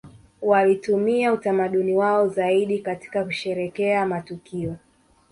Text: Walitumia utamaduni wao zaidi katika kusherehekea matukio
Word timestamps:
Walitumia 0.41 1.33
utamaduni 1.33 1.93
wao 1.95 2.27
zaidi 2.27 2.79
katika 2.79 3.23
kusherehekea 3.25 4.05
matukio 4.05 4.75